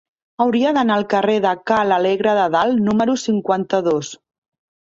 Hauria 0.45 0.71
d'anar 0.77 0.95
al 1.01 1.05
carrer 1.11 1.35
de 1.43 1.51
Ca 1.71 1.77
l'Alegre 1.91 2.35
de 2.41 2.47
Dalt 2.57 2.83
número 2.89 3.17
cinquanta-dos. 3.27 4.13